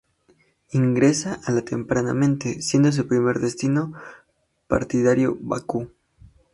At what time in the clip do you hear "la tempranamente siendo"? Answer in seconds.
1.51-2.91